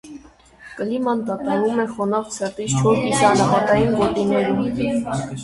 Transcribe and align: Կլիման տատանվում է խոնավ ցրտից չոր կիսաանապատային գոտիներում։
Կլիման 0.77 1.19
տատանվում 1.27 1.81
է 1.83 1.85
խոնավ 1.97 2.31
ցրտից 2.37 2.75
չոր 2.81 2.99
կիսաանապատային 3.05 3.95
գոտիներում։ 4.01 5.01